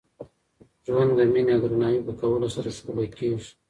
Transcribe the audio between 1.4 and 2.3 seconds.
او درناوي په